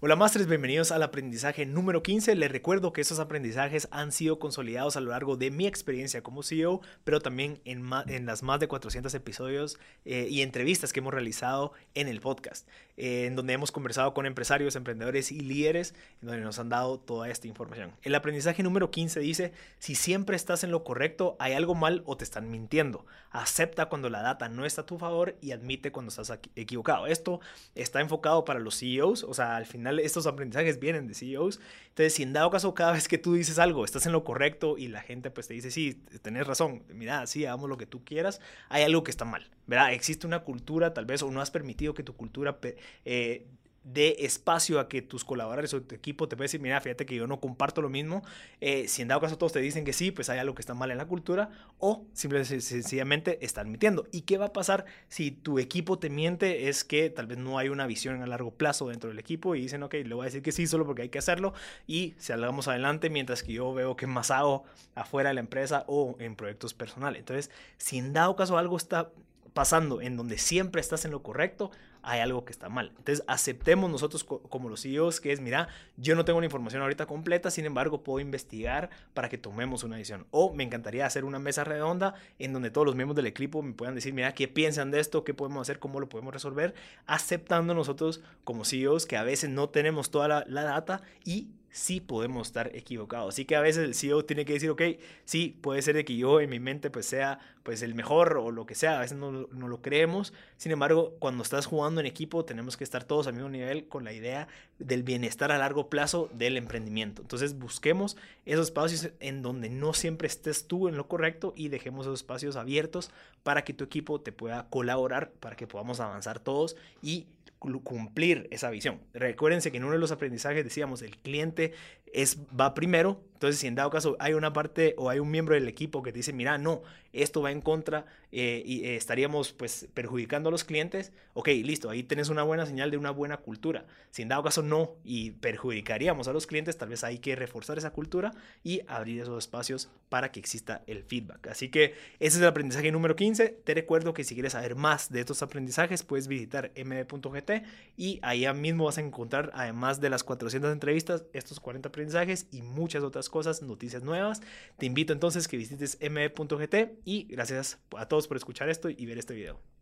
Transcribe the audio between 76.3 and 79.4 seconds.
la información ahorita completa, sin embargo, puedo investigar para que